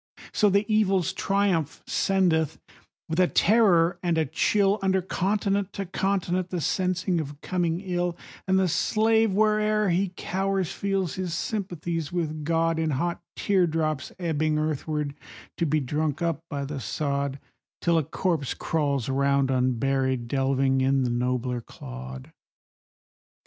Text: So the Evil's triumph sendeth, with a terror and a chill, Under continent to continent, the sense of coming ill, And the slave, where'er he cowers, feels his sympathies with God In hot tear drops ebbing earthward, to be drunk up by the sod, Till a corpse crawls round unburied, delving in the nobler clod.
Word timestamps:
So 0.33 0.49
the 0.49 0.65
Evil's 0.67 1.13
triumph 1.13 1.83
sendeth, 1.85 2.59
with 3.07 3.19
a 3.19 3.27
terror 3.27 3.99
and 4.01 4.17
a 4.17 4.25
chill, 4.25 4.79
Under 4.81 4.99
continent 4.99 5.73
to 5.73 5.85
continent, 5.85 6.49
the 6.49 6.59
sense 6.59 7.07
of 7.07 7.39
coming 7.41 7.81
ill, 7.81 8.17
And 8.47 8.57
the 8.57 8.67
slave, 8.67 9.31
where'er 9.31 9.89
he 9.91 10.11
cowers, 10.15 10.71
feels 10.71 11.13
his 11.13 11.35
sympathies 11.35 12.11
with 12.11 12.43
God 12.43 12.79
In 12.79 12.89
hot 12.89 13.21
tear 13.35 13.67
drops 13.67 14.11
ebbing 14.17 14.57
earthward, 14.57 15.13
to 15.57 15.67
be 15.67 15.79
drunk 15.79 16.19
up 16.23 16.45
by 16.49 16.65
the 16.65 16.79
sod, 16.79 17.37
Till 17.79 17.99
a 17.99 18.03
corpse 18.03 18.55
crawls 18.55 19.07
round 19.07 19.51
unburied, 19.51 20.27
delving 20.27 20.81
in 20.81 21.03
the 21.03 21.11
nobler 21.11 21.61
clod. 21.61 22.31